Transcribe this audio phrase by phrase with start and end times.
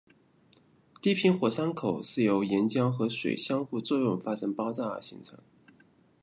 [0.99, 5.37] 低平火山口是由岩浆和水相互作用发生爆炸而形成。